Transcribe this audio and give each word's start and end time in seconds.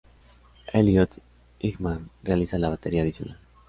Elliott 0.73 1.21
Ingham 1.59 2.09
realiza 2.23 2.57
la 2.57 2.69
batería 2.69 3.03
adicional. 3.03 3.37